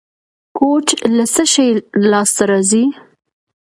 [0.57, 1.67] کوچ له څه شي
[2.09, 2.83] لاسته راځي؟